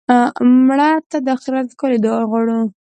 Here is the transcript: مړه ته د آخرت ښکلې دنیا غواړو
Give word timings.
مړه 0.67 0.89
ته 1.09 1.17
د 1.25 1.27
آخرت 1.35 1.67
ښکلې 1.73 1.97
دنیا 2.03 2.23
غواړو 2.29 2.59